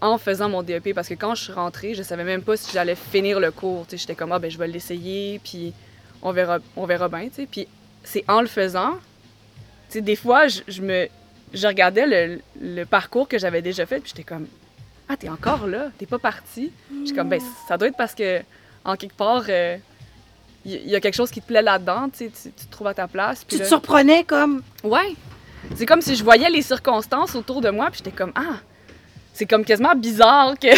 en 0.00 0.18
faisant 0.18 0.48
mon 0.48 0.62
DEP. 0.62 0.94
Parce 0.94 1.08
que 1.08 1.14
quand 1.14 1.34
je 1.34 1.44
suis 1.44 1.52
rentrée, 1.52 1.94
je 1.94 2.02
savais 2.02 2.24
même 2.24 2.42
pas 2.42 2.56
si 2.56 2.72
j'allais 2.72 2.96
finir 2.96 3.40
le 3.40 3.50
cours. 3.50 3.86
Tu 3.86 3.90
sais, 3.90 3.98
j'étais 3.98 4.14
comme, 4.14 4.32
ah, 4.32 4.38
ben, 4.38 4.50
je 4.50 4.58
vais 4.58 4.68
l'essayer, 4.68 5.40
puis 5.42 5.72
on 6.22 6.32
verra, 6.32 6.58
on 6.76 6.86
verra 6.86 7.08
bien, 7.08 7.28
tu 7.28 7.34
sais. 7.34 7.48
Puis, 7.50 7.68
c'est 8.02 8.24
en 8.28 8.40
le 8.40 8.48
faisant, 8.48 8.94
tu 9.88 9.98
sais, 9.98 10.00
des 10.00 10.16
fois, 10.16 10.48
je, 10.48 10.82
me, 10.82 11.08
je 11.54 11.66
regardais 11.66 12.40
le 12.60 12.84
parcours 12.84 13.28
que 13.28 13.38
j'avais 13.38 13.62
déjà 13.62 13.86
fait, 13.86 14.00
puis 14.00 14.12
j'étais 14.14 14.24
comme, 14.24 14.48
ah, 15.12 15.16
t'es 15.16 15.28
encore 15.28 15.66
là, 15.66 15.90
t'es 15.98 16.06
pas 16.06 16.18
parti? 16.18 16.72
J'étais 17.04 17.16
comme, 17.16 17.28
ben, 17.28 17.40
ça 17.68 17.76
doit 17.76 17.88
être 17.88 17.96
parce 17.96 18.14
que, 18.14 18.40
en 18.84 18.96
quelque 18.96 19.16
part, 19.16 19.44
euh, 19.48 19.76
il 20.64 20.88
y 20.88 20.94
a 20.94 21.00
quelque 21.00 21.14
chose 21.14 21.30
qui 21.30 21.40
te 21.40 21.46
plaît 21.46 21.62
là-dedans, 21.62 22.08
tu, 22.08 22.30
tu, 22.30 22.50
te 22.50 22.70
trouves 22.70 22.86
à 22.86 22.94
ta 22.94 23.08
place. 23.08 23.44
Tu 23.46 23.58
te 23.58 23.64
surprenais 23.64 24.24
comme. 24.24 24.62
Ouais. 24.84 25.14
C'est 25.74 25.86
comme 25.86 26.00
si 26.00 26.14
je 26.14 26.24
voyais 26.24 26.50
les 26.50 26.62
circonstances 26.62 27.34
autour 27.34 27.60
de 27.60 27.70
moi, 27.70 27.88
puis 27.90 27.98
j'étais 27.98 28.16
comme 28.16 28.32
ah, 28.34 28.60
c'est 29.32 29.46
comme 29.46 29.64
quasiment 29.64 29.94
bizarre 29.94 30.58
que, 30.58 30.68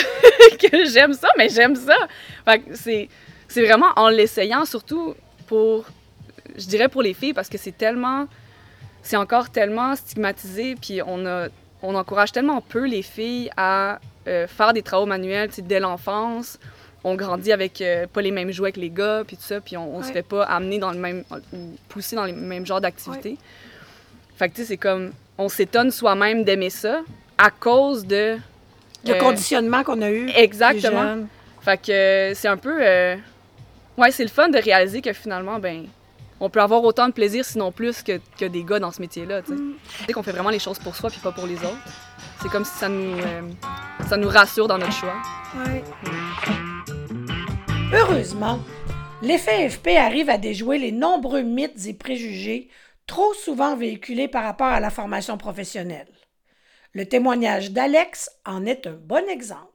que 0.69 0.85
j'aime 0.87 1.15
ça, 1.15 1.29
mais 1.39 1.49
j'aime 1.49 1.77
ça. 1.77 1.97
Fait 2.45 2.59
que 2.61 2.75
c'est 2.77 3.09
c'est 3.55 3.65
vraiment 3.65 3.93
en 3.97 4.09
l'essayant, 4.09 4.65
surtout 4.65 5.15
pour, 5.47 5.85
je 6.57 6.67
dirais 6.67 6.89
pour 6.89 7.03
les 7.03 7.15
filles, 7.15 7.35
parce 7.35 7.49
que 7.49 7.59
c'est 7.59 7.77
tellement, 7.77 8.27
c'est 9.03 9.17
encore 9.17 9.51
tellement 9.51 9.95
stigmatisé, 9.95 10.75
puis 10.75 11.01
on 11.07 11.25
a, 11.25 11.49
on 11.83 11.95
encourage 11.95 12.33
tellement 12.33 12.61
peu 12.61 12.85
les 12.85 13.03
filles 13.03 13.51
à 13.57 14.01
euh, 14.27 14.47
faire 14.47 14.73
des 14.73 14.83
travaux 14.83 15.07
manuels, 15.07 15.51
dès 15.59 15.81
l'enfance. 15.81 16.59
On 17.03 17.15
grandit 17.15 17.53
avec 17.53 17.81
euh, 17.81 18.07
pas 18.07 18.23
les 18.23 18.31
mêmes 18.31 18.51
jouets 18.51 18.73
que 18.73 18.81
les 18.81 18.91
gars, 18.91 19.23
puis 19.27 19.37
tout 19.37 19.43
ça, 19.43 19.61
puis 19.61 19.77
on, 19.77 19.97
on 19.97 20.03
se 20.03 20.11
fait 20.11 20.23
pas 20.23 20.45
amener 20.45 20.79
dans 20.79 20.91
le 20.91 20.99
même, 20.99 21.25
ou 21.53 21.77
pousser 21.89 22.17
dans 22.17 22.25
les 22.25 22.33
mêmes 22.33 22.65
genres 22.65 22.81
d'activités. 22.81 23.37
Fait 24.37 24.49
que 24.49 24.55
tu 24.55 24.63
sais, 24.63 24.69
c'est 24.69 24.77
comme, 24.77 25.13
on 25.37 25.49
s'étonne 25.49 25.91
soi-même 25.91 26.45
d'aimer 26.45 26.71
ça 26.71 27.03
à 27.37 27.51
cause 27.51 28.07
de. 28.07 28.39
Le 29.07 29.13
euh, 29.13 29.19
conditionnement 29.19 29.83
qu'on 29.85 30.01
a 30.01 30.11
eu. 30.11 30.31
Exactement. 30.31 31.27
Fait 31.61 31.77
que 31.77 32.33
c'est 32.35 32.49
un 32.49 32.57
peu. 32.57 32.79
Ouais, 33.97 34.11
c'est 34.11 34.25
le 34.25 34.31
fun 34.31 34.49
de 34.49 34.59
réaliser 34.59 35.03
que 35.03 35.13
finalement, 35.13 35.59
ben, 35.61 35.85
on 36.41 36.51
peut 36.51 36.61
avoir 36.61 36.83
autant 36.83 37.07
de 37.07 37.13
plaisir, 37.13 37.45
sinon 37.45 37.71
plus, 37.71 38.03
que, 38.03 38.19
que 38.39 38.45
des 38.45 38.65
gars 38.65 38.81
dans 38.81 38.91
ce 38.91 39.01
métier-là. 39.01 39.43
Tu 39.43 39.57
sais 39.57 39.63
Mm. 40.09 40.13
Qu'on 40.13 40.23
fait 40.23 40.33
vraiment 40.33 40.51
les 40.51 40.59
choses 40.59 40.79
pour 40.79 40.95
soi 40.95 41.11
puis 41.11 41.21
pas 41.21 41.33
pour 41.33 41.47
les 41.47 41.57
autres. 41.57 41.77
C'est 42.43 42.49
comme 42.49 42.65
si 42.65 42.77
ça 42.77 42.89
nous, 42.89 43.19
euh, 43.19 43.43
ça 44.09 44.17
nous 44.17 44.29
rassure 44.29 44.69
dans 44.69 44.79
notre 44.79 44.93
choix. 44.93 45.15
Ouais. 45.57 45.83
Heureusement, 47.93 48.59
l'effet 49.23 49.69
FP 49.69 49.89
arrive 49.97 50.29
à 50.31 50.39
déjouer 50.39 50.79
les 50.79 50.93
nombreux 50.93 51.43
mythes 51.43 51.87
et 51.87 51.95
préjugés 51.95 52.69
trop 53.07 53.33
souvent 53.35 53.77
véhiculés 53.77 54.29
par 54.29 54.45
rapport 54.45 54.67
à 54.69 54.81
la 54.81 54.91
formation 54.91 55.37
professionnelle. 55.39 56.09
Le 56.93 57.07
témoignage 57.07 57.71
d'Alex 57.73 58.31
en 58.47 58.67
est 58.67 58.87
un 58.87 58.93
bon 58.99 59.29
exemple. 59.29 59.69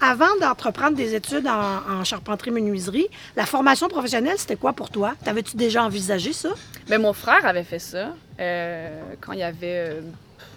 Avant 0.00 0.26
d'entreprendre 0.40 0.96
des 0.96 1.14
études 1.14 1.46
en, 1.46 2.00
en 2.00 2.04
charpenterie-menuiserie, 2.04 3.08
la 3.36 3.46
formation 3.46 3.88
professionnelle, 3.88 4.36
c'était 4.36 4.56
quoi 4.56 4.72
pour 4.72 4.90
toi? 4.90 5.14
T'avais-tu 5.24 5.56
déjà 5.56 5.84
envisagé 5.84 6.32
ça? 6.32 6.50
Ben, 6.88 7.00
mon 7.00 7.12
frère 7.12 7.46
avait 7.46 7.64
fait 7.64 7.78
ça 7.78 8.14
euh, 8.40 9.00
quand 9.20 9.32
il 9.32 9.42
avait 9.42 9.88
euh, 9.88 10.00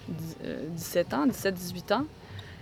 dix- 0.10 0.36
euh, 0.44 0.64
17 0.72 1.14
ans, 1.14 1.28
17-18 1.28 1.94
ans. 1.94 2.06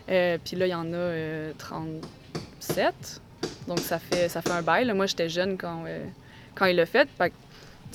Euh, 0.09 0.37
Puis 0.43 0.55
là, 0.55 0.67
il 0.67 0.71
y 0.71 0.75
en 0.75 0.91
a 0.93 0.95
euh, 0.95 1.51
37. 1.57 3.21
Donc, 3.67 3.79
ça 3.79 3.99
fait, 3.99 4.29
ça 4.29 4.41
fait 4.41 4.51
un 4.51 4.61
bail. 4.61 4.85
là. 4.85 4.93
Moi, 4.93 5.05
j'étais 5.05 5.29
jeune 5.29 5.57
quand, 5.57 5.83
euh, 5.87 6.03
quand 6.55 6.65
il 6.65 6.75
l'a 6.75 6.85
fait. 6.85 7.07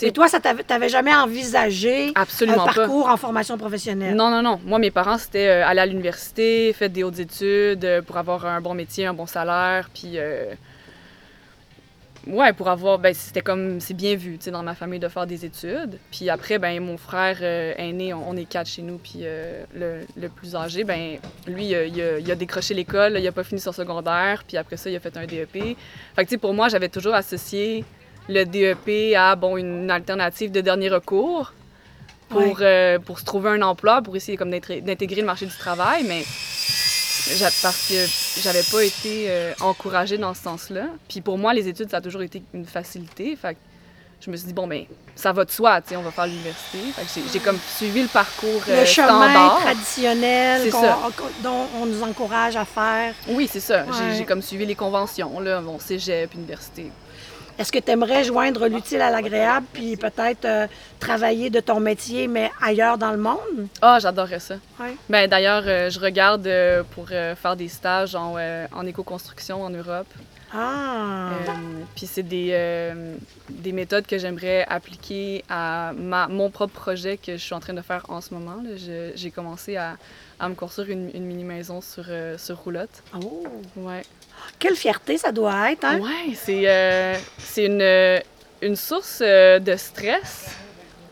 Et 0.03 0.13
toi, 0.13 0.29
ça 0.29 0.41
t'avait, 0.41 0.65
t'avais 0.65 0.89
jamais 0.89 1.15
envisagé 1.15 2.09
un 2.17 2.23
absolument 2.23 2.67
pas. 2.67 2.75
parcours 2.75 3.09
en 3.09 3.17
formation 3.17 3.57
professionnelle? 3.57 4.15
Non, 4.17 4.29
non, 4.31 4.43
non. 4.43 4.61
Moi, 4.65 4.79
mes 4.79 4.91
parents, 4.91 5.19
c'était 5.19 5.47
euh, 5.47 5.67
aller 5.67 5.81
à 5.81 5.87
l'université, 5.87 6.73
faire 6.73 6.91
des 6.91 7.05
hautes 7.05 7.19
études 7.21 7.85
euh, 7.85 8.03
pour 8.03 8.17
avoir 8.17 8.45
un 8.47 8.61
bon 8.61 8.75
métier, 8.75 9.07
un 9.07 9.15
bon 9.15 9.27
salaire, 9.27 9.91
puis... 9.95 10.19
Ouais, 12.27 12.53
pour 12.55 12.69
avoir... 12.69 12.99
Ben, 12.99 13.13
c'était 13.13 13.43
comme... 13.43 13.81
C'est 13.81 13.95
bien 13.95 14.15
vu, 14.17 14.39
tu 14.39 14.45
sais, 14.45 14.51
dans 14.51 14.63
ma 14.63 14.75
famille 14.75 14.99
de 14.99 15.09
faire 15.09 15.27
des 15.27 15.45
études. 15.45 15.99
Puis 16.11 16.31
après, 16.31 16.59
ben 16.59 16.81
mon 16.83 16.97
frère 16.97 17.39
euh, 17.43 17.75
aîné, 17.77 18.15
on, 18.15 18.31
on 18.31 18.37
est 18.37 18.47
quatre 18.47 18.69
chez 18.69 18.83
nous, 18.83 18.97
puis 18.99 19.19
euh, 19.23 19.65
le, 19.75 20.01
le 20.17 20.29
plus 20.31 20.57
âgé, 20.57 20.85
ben 20.85 21.19
lui, 21.47 21.75
euh, 21.75 21.87
il, 21.87 22.01
a, 22.01 22.19
il 22.19 22.31
a 22.31 22.35
décroché 22.35 22.73
l'école, 22.73 23.19
il 23.19 23.27
a 23.27 23.33
pas 23.33 23.45
fini 23.45 23.61
son 23.61 23.73
secondaire, 23.73 24.43
puis 24.47 24.57
après 24.57 24.77
ça, 24.79 24.89
il 24.89 24.97
a 24.97 25.01
fait 25.01 25.17
un 25.17 25.27
DEP. 25.27 25.53
Fait 25.53 25.75
que, 26.17 26.23
tu 26.23 26.29
sais, 26.31 26.39
pour 26.39 26.55
moi, 26.55 26.69
j'avais 26.69 26.89
toujours 26.89 27.15
associé 27.15 27.85
le 28.29 28.45
DEP 28.45 29.15
à, 29.17 29.37
bon, 29.37 29.57
une 29.59 29.91
alternative 29.91 30.51
de 30.51 30.63
dernier 30.63 30.89
recours 30.89 31.53
pour, 32.31 32.59
Ouais. 32.61 32.99
pour 33.05 33.21
se 33.21 33.25
trouver 33.27 33.51
un 33.51 33.61
emploi, 33.63 34.01
pour 34.01 34.17
essayer 34.17 34.39
comme 34.39 34.51
d'intégrer 34.51 35.21
le 35.21 35.27
marché 35.27 35.45
du 35.45 35.53
travail, 35.57 36.05
mais 36.09 36.23
parce 37.63 37.89
que 37.89 38.41
j'avais 38.41 38.63
pas 38.63 38.83
été 38.85 39.27
euh, 39.29 39.53
encouragée 39.61 40.19
dans 40.19 40.35
ce 40.35 40.43
sens-là. 40.43 40.87
Puis 41.09 41.21
pour 41.21 41.39
moi, 41.39 41.55
les 41.55 41.69
études, 41.69 41.91
ça 41.91 41.99
a 41.99 42.01
toujours 42.01 42.23
été 42.23 42.43
une 42.53 42.67
facilité. 42.67 43.37
Fait 43.37 43.55
que 43.55 43.59
je 44.21 44.31
me 44.31 44.37
suis 44.37 44.47
dit, 44.47 44.53
bon, 44.53 44.67
ben 44.67 44.85
ça 45.17 45.33
va 45.33 45.45
de 45.45 45.51
soi, 45.51 45.81
tu 45.83 45.91
sais, 45.91 45.97
on 45.97 46.03
va 46.03 46.11
faire 46.11 46.27
l'université. 46.27 46.79
Fait 46.97 47.03
que 47.23 47.29
j'ai- 47.33 47.39
comme 47.41 47.59
suivi 47.77 48.03
le 48.03 48.09
parcours 48.09 48.63
euh, 48.69 48.81
le 48.81 48.87
chemin 48.87 49.07
standard. 49.09 49.61
traditionnel 49.61 50.71
qu'on- 50.71 50.83
ça. 50.83 50.99
dont 51.43 51.67
on 51.81 51.87
nous 51.87 52.03
encourage 52.03 52.57
à 52.57 52.65
faire. 52.65 53.15
Oui, 53.29 53.49
c'est 53.51 53.61
ça. 53.61 53.85
J'ai- 53.85 53.91
Ouais. 53.91 54.15
J'ai 54.19 54.25
comme 54.25 54.43
suivi 54.43 54.67
les 54.67 54.75
conventions, 54.75 55.39
là, 55.41 55.61
bon, 55.61 55.79
cégep, 55.79 56.35
université. 56.35 56.91
Est-ce 57.59 57.71
que 57.71 57.79
tu 57.79 57.91
aimerais 57.91 58.25
joindre 58.25 58.67
l'utile 58.67 59.01
à 59.01 59.11
l'agréable 59.11 59.67
puis 59.73 59.97
peut-être 59.97 60.45
euh, 60.45 60.67
travailler 60.99 61.51
de 61.51 61.61
ton 61.61 61.79
métier, 61.81 62.27
mais 62.27 62.51
ailleurs 62.61 62.99
dans 62.99 63.13
le 63.13 63.19
monde? 63.19 63.69
Ah, 63.81 63.99
j'adorerais 64.01 64.41
ça. 64.41 64.57
Ouais. 64.81 64.97
Ben, 65.09 65.29
D'ailleurs, 65.31 65.63
euh, 65.67 65.89
je 65.91 66.01
regarde 66.01 66.47
euh, 66.47 66.83
pour 66.95 67.09
faire 67.09 67.57
des 67.57 67.69
stages 67.69 68.15
en, 68.15 68.37
en 68.73 68.87
éco-construction 68.87 69.63
en 69.63 69.71
Europe. 69.71 70.07
Ah! 70.57 71.31
Puis 71.97 72.07
c'est 72.07 72.23
des, 72.23 72.57
des 73.51 73.73
méthodes 73.73 74.07
que 74.07 74.19
j'aimerais 74.19 74.65
appliquer 74.69 75.45
à 75.51 75.93
ma, 75.97 76.29
mon 76.29 76.49
propre 76.49 76.75
projet 76.75 77.17
que 77.17 77.33
je 77.33 77.43
suis 77.43 77.55
en 77.55 77.61
train 77.61 77.75
de 77.75 77.81
faire 77.83 78.05
en 78.09 78.21
ce 78.21 78.33
moment. 78.33 78.63
J'ai 79.17 79.31
commencé 79.33 79.77
à, 79.77 79.97
à 80.39 80.49
me 80.49 80.55
construire 80.55 80.91
une, 80.91 81.11
une 81.13 81.25
mini-maison 81.25 81.81
sur, 81.81 82.05
sur 82.39 82.57
roulotte. 82.59 83.03
Oh! 83.21 83.43
Ouais, 83.77 84.03
Quelle 84.59 84.77
fierté 84.77 85.19
ça 85.19 85.33
doit 85.33 85.73
être, 85.73 85.85
hein? 85.85 85.99
c'est 86.35 86.63
euh, 86.69 87.15
c'est 87.39 87.67
une, 87.67 87.83
euh, 87.83 88.19
une 88.63 88.77
source 88.77 89.21
euh, 89.23 89.59
de 89.59 89.77
stress 89.77 90.57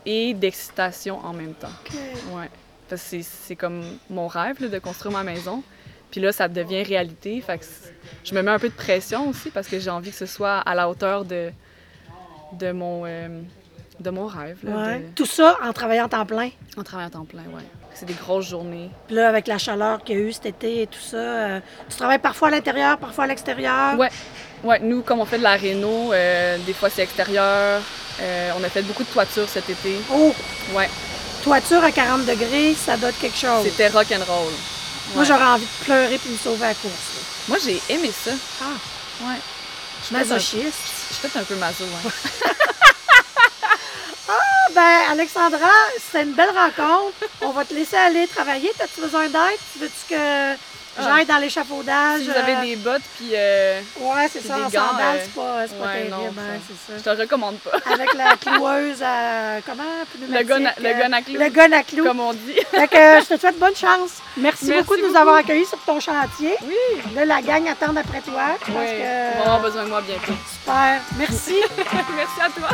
et 0.07 0.33
d'excitation 0.35 1.19
en 1.25 1.33
même 1.33 1.55
temps. 1.55 1.69
Ok. 1.87 1.93
Ouais. 2.35 2.49
Parce 2.89 3.03
que 3.03 3.09
c'est- 3.09 3.23
c'est 3.47 3.57
comme 3.57 3.83
mon 4.11 4.27
rêve 4.27 4.57
là, 4.61 4.69
de 4.69 4.79
construire 4.79 5.13
ma 5.13 5.23
maison. 5.23 5.63
Puis 6.11 6.21
là, 6.21 6.31
ça 6.33 6.49
devient 6.49 6.83
réalité. 6.83 7.41
Fait 7.41 7.59
que 7.59 7.65
c'est- 7.65 7.95
je 8.25 8.35
me 8.35 8.43
mets 8.43 8.51
un 8.51 8.59
peu 8.59 8.69
de 8.69 8.75
pression 8.75 9.29
aussi 9.29 9.51
parce 9.51 9.67
que 9.69 9.79
j'ai 9.79 9.91
envie 9.91 10.11
que 10.11 10.17
ce 10.17 10.27
soit 10.27 10.59
à 10.59 10.75
la 10.75 10.89
hauteur 10.89 11.25
de, 11.25 11.51
de, 12.53 12.73
mon, 12.73 13.05
euh, 13.07 13.29
de 14.03 14.11
mon 14.11 14.27
rêve. 14.27 14.59
Là, 14.65 14.71
Ouais. 14.77 14.99
de- 14.99 15.05
Tout 15.15 15.27
ça 15.27 15.57
en 15.65 15.73
travaillant 15.73 16.09
temps 16.09 16.27
plein. 16.27 16.51
en 16.77 16.83
travaillant 16.83 17.11
temps 17.11 17.25
plein, 17.25 17.43
ouais. 17.55 17.63
C'est 17.95 18.07
des 18.07 18.15
grosses 18.15 18.49
journées. 18.49 18.91
Puis 19.07 19.17
là, 19.17 19.29
avec 19.29 19.47
la 19.47 19.59
chaleur 19.59 20.03
qu'il 20.03 20.17
y 20.17 20.19
a 20.19 20.23
eu 20.23 20.33
cet 20.33 20.47
été 20.47 20.83
et 20.83 20.87
tout 20.87 21.01
ça, 21.01 21.17
euh, 21.17 21.61
tu 21.89 21.97
travailles 21.97 22.19
parfois 22.19 22.49
à 22.49 22.51
l'intérieur, 22.51 22.99
parfois 22.99 23.25
à 23.25 23.27
l'extérieur? 23.27 23.99
Ouais. 23.99 24.09
Ouais, 24.65 24.79
nous, 24.81 25.03
comme 25.03 25.21
on 25.21 25.25
fait 25.27 25.39
de 25.39 25.43
la 25.43 25.57
réno, 25.57 26.13
euh, 26.13 26.57
des 26.67 26.73
fois 26.73 26.89
c'est 26.91 27.03
extérieur. 27.03 27.81
Euh, 28.21 28.51
on 28.59 28.63
a 28.65 28.69
fait 28.69 28.83
beaucoup 28.83 29.03
de 29.05 29.09
toiture 29.09 29.49
cet 29.49 29.69
été. 29.71 29.97
Oh! 30.13 30.35
Ouais, 30.75 30.89
Toiture 31.43 31.83
à 31.83 31.91
40 31.91 32.25
degrés, 32.25 32.73
ça 32.75 32.97
doit 32.97 33.09
être 33.09 33.19
quelque 33.19 33.37
chose. 33.37 33.65
c'était 33.65 33.89
rock 33.89 34.07
and 34.13 34.23
roll. 34.33 34.53
Moi, 35.17 35.25
j'aurais 35.25 35.45
envie 35.45 35.65
de 35.67 35.85
pleurer 35.85 36.17
puis 36.19 36.31
me 36.31 36.37
sauver 36.37 36.65
à 36.65 36.69
la 36.69 36.75
course. 36.75 37.49
Moi, 37.49 37.59
j'ai 37.65 37.83
aimé 37.93 38.11
ça. 38.13 38.31
là. 38.31 38.37
Ah! 38.63 39.25
Ouais. 39.29 39.35
Je 40.03 40.07
suis 40.07 40.15
un- 40.17 40.19
Masochiste. 40.21 40.63
je 41.11 41.15
suis 41.15 41.21
peut-être 41.23 41.37
un 41.39 41.45
peu 41.45 41.57
maso, 41.57 41.85
ouais. 41.85 42.11
Ah, 44.75 44.81
ben, 45.09 45.13
Alexandra, 45.13 45.69
c'était 45.99 46.25
une 46.25 46.33
belle 46.33 46.49
rencontre. 46.51 47.15
On 47.43 47.51
va 47.51 47.65
te 47.65 47.75
laisser 47.75 47.97
aller 47.97 48.27
travailler. 48.27 48.71
T'as-tu 48.79 49.01
besoin 49.03 49.29
d'aide? 49.29 49.59
Veux-tu 49.79 50.15
que 50.15 50.55
j'aille 51.03 51.27
dans 51.27 51.37
l'échafaudage? 51.39 52.21
Si 52.21 52.27
vous 52.29 52.37
avez 52.37 52.55
euh, 52.55 52.61
des 52.63 52.77
bottes, 52.77 53.03
puis 53.19 53.31
euh, 53.35 53.81
Ouais, 54.01 54.29
c'est 54.33 54.41
ça, 54.47 54.57
des 54.57 54.63
en 54.63 54.71
sandales, 54.71 55.17
euh, 55.17 55.21
c'est 55.25 55.35
pas, 55.35 55.67
c'est 55.69 55.79
pas 55.79 55.85
ouais, 55.87 55.93
terrible, 55.93 56.11
non, 56.11 56.27
hein, 56.27 56.59
ça- 56.69 56.75
c'est 56.87 56.93
je 56.99 57.03
ça. 57.03 57.11
te 57.13 57.17
le 57.17 57.23
recommande 57.25 57.59
pas. 57.59 57.71
Avec 57.93 58.15
la 58.15 58.37
cloueuse 58.37 59.03
à... 59.03 59.61
Comment? 59.67 59.83
Le 60.31 60.43
gun 60.43 60.65
à- 60.65 60.75
le 60.81 60.87
euh, 60.89 60.99
gun 61.01 61.13
à 61.13 61.23
clous. 61.23 61.39
Le 61.39 61.49
gun 61.51 61.73
à 61.73 61.83
clous. 61.83 62.05
Comme 62.05 62.21
on 62.21 62.33
dit. 62.33 62.55
Fait 62.71 62.89
que 62.89 62.97
euh, 62.97 63.21
je 63.21 63.35
te 63.35 63.41
souhaite 63.41 63.59
bonne 63.59 63.77
chance. 63.77 64.11
Merci, 64.39 64.67
Merci 64.67 64.73
beaucoup 64.83 64.97
de 64.97 65.07
nous 65.07 65.17
avoir 65.17 65.37
accueillis 65.37 65.67
sur 65.67 65.79
ton 65.85 66.01
chantier. 66.01 66.55
Oui. 66.63 67.03
Là, 67.15 67.25
la 67.27 67.43
gang 67.43 67.69
attend 67.69 67.95
après 67.97 68.21
toi. 68.23 68.57
Je 68.67 68.73
pense 68.73 68.81
Oui, 68.81 68.87
que... 68.87 69.35
on 69.35 69.39
va 69.39 69.45
avoir 69.45 69.61
besoin 69.61 69.85
de 69.85 69.89
moi 69.89 70.01
bientôt. 70.01 70.33
Super. 70.51 71.01
Merci. 71.19 71.57
Merci 72.17 72.41
à 72.41 72.49
toi. 72.51 72.69